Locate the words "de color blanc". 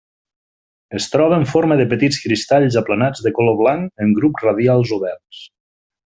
3.27-4.05